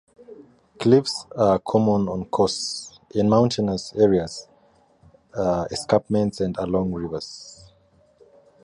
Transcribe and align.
Cliffs 0.79 1.27
are 1.37 1.59
common 1.59 2.09
on 2.09 2.25
coasts, 2.25 2.99
in 3.13 3.29
mountainous 3.29 3.93
areas, 3.95 4.47
escarpments 5.37 6.41
and 6.41 6.57
along 6.57 6.91
rivers. 6.91 7.71